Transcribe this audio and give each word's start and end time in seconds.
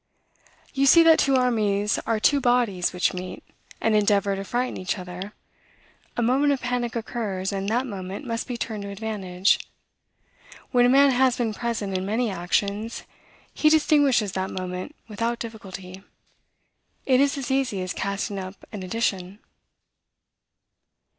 You 0.73 0.87
see 0.87 1.03
that 1.03 1.19
two 1.19 1.35
armies 1.35 1.99
are 2.07 2.19
two 2.19 2.41
bodies 2.41 2.91
which 2.91 3.13
meet, 3.13 3.43
and 3.79 3.95
endeavor 3.95 4.35
to 4.35 4.43
frighten 4.43 4.75
each 4.77 4.97
other: 4.97 5.33
a 6.17 6.23
moment 6.23 6.51
of 6.53 6.59
panic 6.61 6.95
occurs, 6.95 7.51
and 7.51 7.69
that 7.69 7.85
moment 7.85 8.25
must 8.25 8.47
be 8.47 8.57
turned 8.57 8.81
to 8.81 8.89
advantage. 8.89 9.59
When 10.71 10.87
a 10.87 10.89
man 10.89 11.11
has 11.11 11.37
been 11.37 11.53
present 11.53 11.95
in 11.95 12.03
many 12.03 12.31
actions, 12.31 13.03
he 13.53 13.69
distinguishes 13.69 14.31
that 14.31 14.49
moment 14.49 14.95
without 15.07 15.37
difficulty; 15.37 16.01
it 17.05 17.19
is 17.21 17.37
as 17.37 17.51
easy 17.51 17.83
as 17.83 17.93
casting 17.93 18.39
up 18.39 18.55
an 18.71 18.81
addition." 18.81 19.37